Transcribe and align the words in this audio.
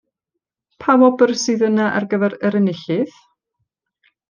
Pa 0.83 0.95
wobr 1.01 1.33
sydd 1.41 1.65
yna 1.67 1.91
ar 1.99 2.09
gyfer 2.15 2.37
yr 2.51 2.59
enillydd? 2.63 3.17